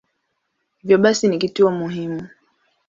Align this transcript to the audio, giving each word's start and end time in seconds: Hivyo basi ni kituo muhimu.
Hivyo 0.77 0.97
basi 0.97 1.27
ni 1.27 1.37
kituo 1.37 1.71
muhimu. 1.71 2.27